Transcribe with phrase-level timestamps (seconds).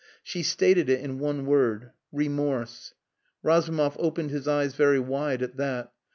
[0.23, 2.95] She stated it in one word "Remorse."
[3.43, 5.93] Razumov opened his eyes very wide at that.